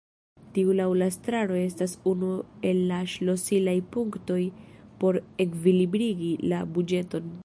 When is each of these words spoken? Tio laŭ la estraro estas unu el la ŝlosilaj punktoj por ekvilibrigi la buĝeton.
Tio 0.53 0.71
laŭ 0.77 0.85
la 1.01 1.07
estraro 1.11 1.57
estas 1.63 1.93
unu 2.11 2.29
el 2.69 2.79
la 2.93 3.01
ŝlosilaj 3.11 3.77
punktoj 3.97 4.39
por 5.03 5.21
ekvilibrigi 5.45 6.35
la 6.55 6.67
buĝeton. 6.79 7.33